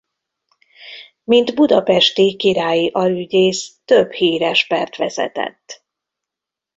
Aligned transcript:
Mint 1.23 1.55
budapesti 1.55 2.35
királyi 2.35 2.89
alügyész 2.93 3.79
több 3.85 4.11
híres 4.11 4.67
pert 4.67 4.95
vezetett. 4.97 5.85